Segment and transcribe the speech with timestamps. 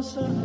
[0.00, 0.39] closer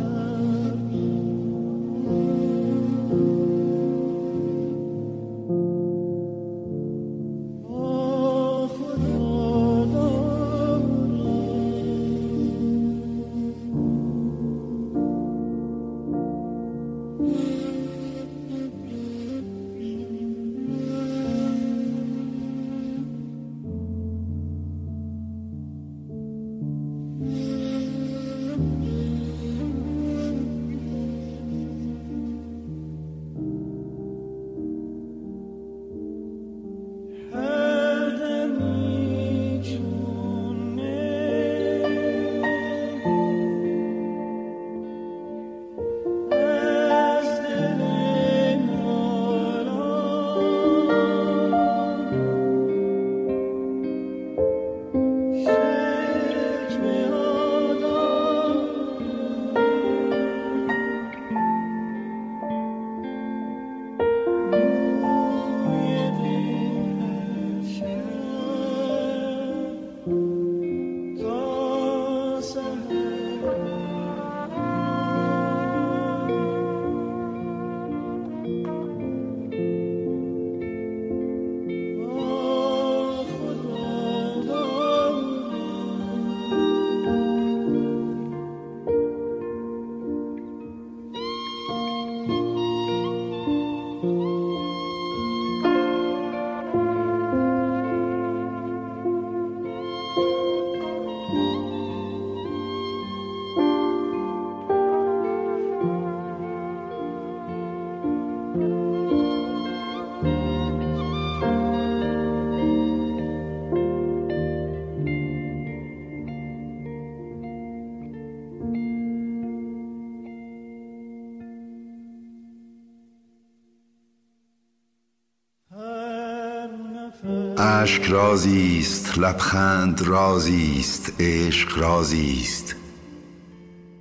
[127.58, 132.76] اشک رازی است لبخند رازی است عشق رازی است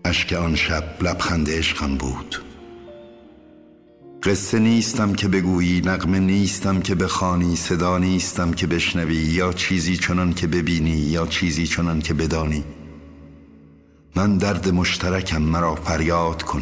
[0.06, 2.44] اشک آن شب لبخند عشقم بود.
[4.24, 10.34] قصه نیستم که بگویی نغمه نیستم که بخوانی صدا نیستم که بشنوی یا چیزی چنان
[10.34, 12.64] که ببینی یا چیزی چنان که بدانی.
[14.16, 16.62] من درد مشترکم مرا فریاد کن.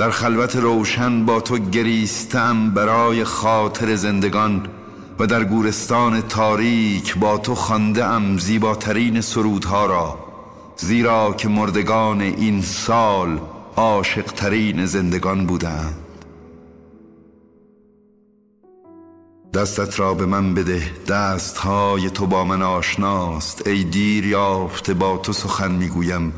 [0.00, 4.66] در خلوت روشن با تو گریستم برای خاطر زندگان
[5.18, 10.18] و در گورستان تاریک با تو خانده ام زیباترین سرودها را
[10.76, 13.40] زیرا که مردگان این سال
[13.76, 15.96] عاشقترین زندگان بودند.
[19.54, 23.66] دستت را به من بده دستهای تو با من آشناست.
[23.66, 26.32] ای دیر یافته با تو سخن می‌گویم.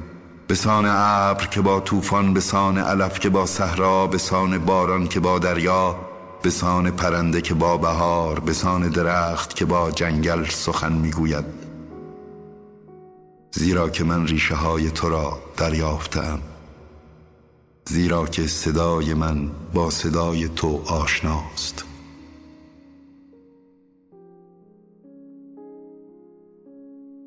[0.52, 5.08] به سان ابر که با طوفان به سان علف که با صحرا به سان باران
[5.08, 5.96] که با دریا
[6.42, 11.44] به سان پرنده که با بهار به سان درخت که با جنگل سخن می‌گوید.
[13.52, 16.38] زیرا که من ریشه های تو را دریافتم.
[17.88, 21.84] زیرا که صدای من با صدای تو آشناست.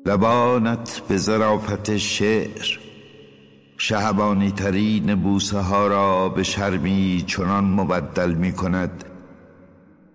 [0.06, 2.85] لبانت به ظرافت شعر.
[3.78, 9.04] شهبانی ترین بوسه ها را به شرمی چنان مبدل می کند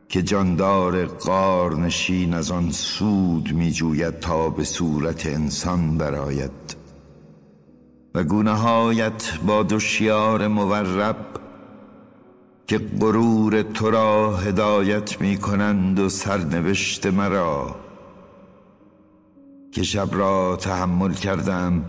[0.10, 6.76] که جاندار قارنشین از آن سود می جوید تا به صورت انسان براید
[8.16, 11.16] و گونه هایت با دوشیار مورب
[12.68, 17.76] که غرور تو را هدایت می کنند و سرنوشت مرا
[19.72, 21.86] که شب را تحمل کردم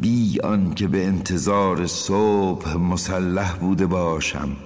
[0.00, 0.38] بی
[0.76, 4.56] که به انتظار صبح مسلح بوده باشم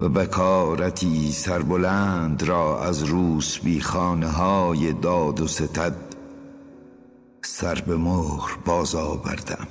[0.00, 5.96] و بکارتی سربلند را از روس بی خانه های داد و ستد
[7.42, 9.66] سر به مهر باز آوردم.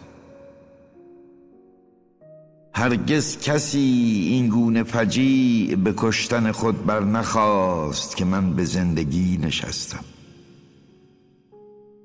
[2.73, 10.03] هرگز کسی این گونه فجیع به کشتن خود بر نخواست که من به زندگی نشستم.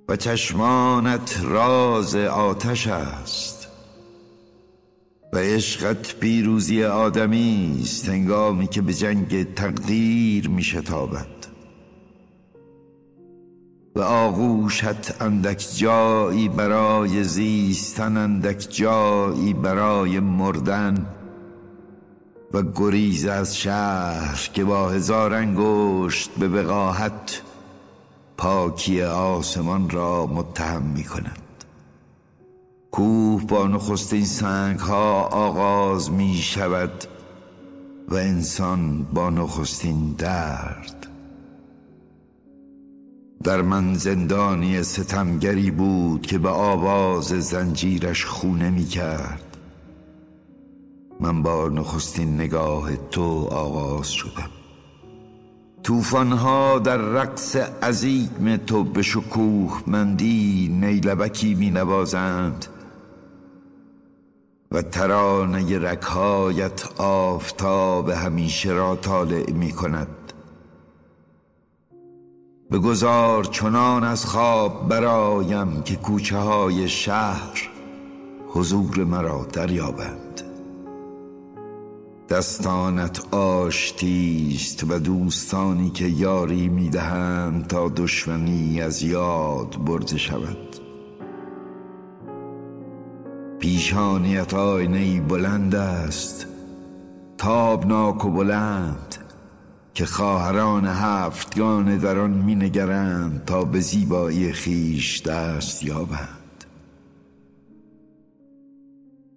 [0.08, 3.68] و چشمانت راز آتش است.
[5.32, 11.26] و عشقت پیروزی آدمی است هنگامی که به جنگ تقدیر می شتابد.
[13.96, 21.06] و آغوشت اندک جایی برای زیستن اندک جایی برای مردن.
[22.52, 27.42] و گریز از شهر که با هزار انگشت به وقاحت
[28.44, 31.64] پاکی آسمان را متهم می کند
[32.90, 37.04] کوه با نخستین سنگ ها آغاز می شود
[38.08, 41.06] و انسان با نخستین درد.
[43.42, 49.56] در من زندانی ستمگری بود که به آواز زنجیرش خونه می کرد
[51.20, 54.63] من با نخستین نگاه تو آغاز شدم.
[55.84, 62.66] توفانها در رقص عظیم تو به شکوه مندی نیلبکی می نوازند
[64.72, 70.08] و ترانه رکهایت آفتاب همیشه را طالع می کند
[72.70, 77.68] بگذار چنان از خواب برایم که کوچه های شهر
[78.48, 80.23] حضور مرا دریابند.
[82.28, 90.76] دستانت آشتیست و دوستانی که یاری می‌دهند تا دشمنی از یاد برده شود.
[93.58, 96.46] پیشانیت آینه بلند است
[97.38, 99.16] تابناک و بلند
[99.94, 106.43] که خواهران هفتگان در آن مینگرند تا به زیبایی خیش دست یابند.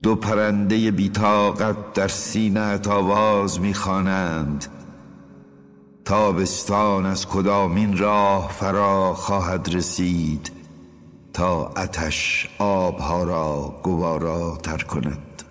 [0.04, 4.66] دو پرنده بیتاقت در سینه آواز می‌خوانند.
[6.06, 10.52] تابستان از کدامین راه فرا خواهد رسید
[11.34, 15.44] تا اتش آبها را گوارا تر کند.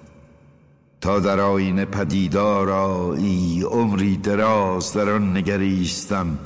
[1.01, 2.71] تا در آینه پدیدار
[3.13, 6.39] ای عمری دراز در آن نگریستم.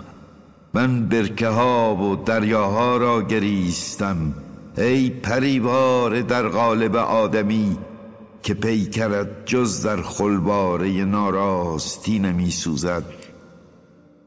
[0.74, 4.34] من برکه ها و دریاها را گریستم.
[4.76, 7.78] ای پریوار در قالب آدمی
[8.42, 13.04] که پیکرت جز در خلباره ناراستی نمی سوزد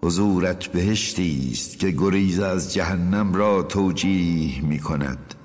[0.04, 5.36] حضورت بهشتی است که گریز از جهنم را توجیه می کند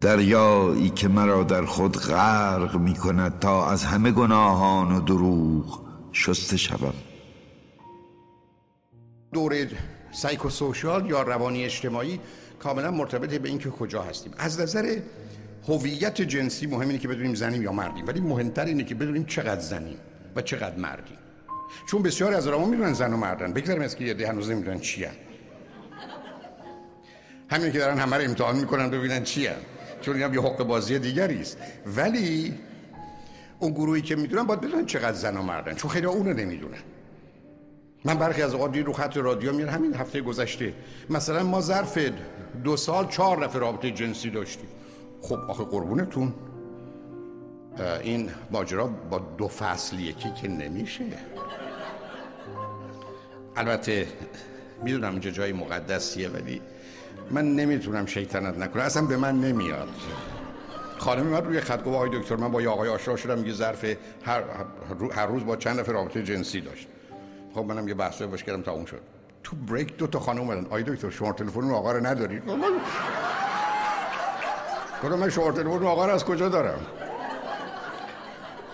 [0.00, 5.80] دریایی که مرا در خود غرق می کند تا از همه گناهان و دروغ
[6.12, 6.94] شسته شوم.
[9.32, 9.54] دور
[10.12, 12.20] سایکوسوشال یا روانی اجتماعی
[12.58, 14.32] کاملا مرتبط به اینکه کجا هستیم.
[14.38, 14.98] از نظر
[15.68, 19.60] هویت جنسی مهم اینه که بدونیم زنیم یا مردیم ولی مهمتر اینه که بدونیم چقدر
[19.60, 19.98] زنیم
[20.36, 21.18] و چقدر مردیم.
[21.90, 23.52] چون بسیار از آدم‌ها می‌دونن زن و مردن.
[23.52, 25.06] بگذاریم از که یه هنوز نمی‌دونن چی
[27.50, 29.48] همین که دارن همه رو امتحان می‌کنن ببینن چی
[30.00, 31.58] چون این یه حق بازی دیگری است.
[31.96, 32.54] ولی
[33.58, 35.74] اون گروهی که می‌دونن باید بدونن چقدر زن و مردن.
[35.74, 36.78] چون خیلی اونو نمی‌دونن.
[38.04, 39.68] من برخی از اوقات رو خط رادیو میرم.
[39.68, 40.72] همین هفته گذشته.
[41.10, 41.98] مثلا ما ظرف
[42.64, 44.68] دو سال چهار رفت رابطه جنسی داشتیم.
[45.28, 46.34] خب آخه قربونتون.
[48.02, 51.04] این ماجرا با دو فصل یکی که نمیشه.
[53.56, 54.06] البته
[54.82, 56.60] می‌دونم اینجا جای مقدسیه ولی
[57.30, 58.82] من نمی‌تونم شیطنت نکنم.
[58.82, 59.88] اصلا به من نمیاد.
[60.98, 63.84] خانمی من روی خط گفت آقای دکتر من با یه آقای آشنا شدم میگه ظرف
[64.24, 64.42] هر,
[65.12, 66.88] هر روز با چند نفر رابطه جنسی داشت.
[67.54, 69.00] خب منم یه بحثی باش کردم تا اون شد.
[69.42, 70.64] تو بریک دو تا خانم اومدن.
[70.64, 72.42] آقای دکتر شما تلفن آقا رو ندارید؟
[75.06, 76.80] گفتم من تلفن آقا رو از کجا دارم؟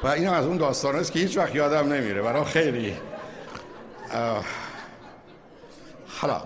[0.02, 2.22] و این از اون داستان است که هیچ وقت یادم نمیره.
[2.22, 2.96] برای خیلی
[6.06, 6.42] حالا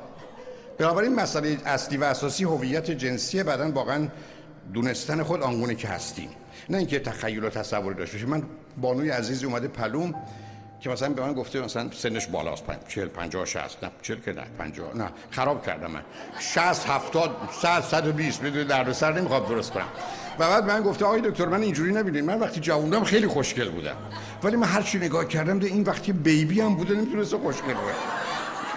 [0.79, 4.09] بنابراین مسئله اصلی و اساسی هویت جنسی بعدا واقعا
[4.75, 6.29] دونستن خود آنگونه که هستیم.
[6.69, 8.43] نه اینکه تخیل و تصور داشته باشه من
[8.77, 10.15] بانوی عزیزی اومده پلوم.
[10.81, 14.43] که مثلا به من گفته مثلا سنش بالاست 40 50 60 نه 40 که نه
[14.59, 16.03] 50 نه خراب کردم من.
[16.39, 17.31] 60 70
[17.63, 19.89] 100 120 بدون درد سر نمی‌خواد درست کنم.
[20.39, 23.97] و بعد من گفته آقای دکتر من اینجوری نبینید من وقتی جووندم خیلی خوشگل بودم.
[24.43, 27.97] ولی من هر چی نگاه کردم ده این وقتی بیبی هم بوده نمی‌تونست خوشگل باشه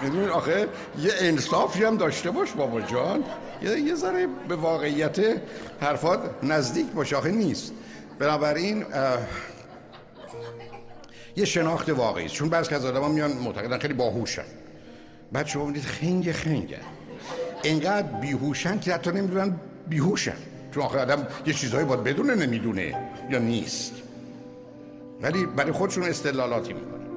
[0.02, 3.24] می‌دونید آخه؟ یه انصافی هم داشته باش بابا جان.
[3.62, 5.16] یه, یه ذره به واقعیت
[5.80, 7.72] حرفات نزدیک باشه آخه نیست.
[8.18, 8.84] بنابراین
[11.40, 12.34] یه شناخت واقعی است.
[12.34, 14.44] چون بعضی از آدم ها میان معتقدن خیلی باهوشن.
[15.32, 16.78] بعد شما می‌دید خنگ خنگه.
[17.62, 19.56] اینقدر بیهوشن که حتی نمی‌دونن
[19.88, 20.36] بیهوشن.
[20.74, 22.94] چون آخه آدم یه چیزهایی باید بدونه نمی‌دونه
[23.30, 23.92] یا نیست.
[25.22, 27.09] ولی برای خودشون استدلالاتی می‌کنن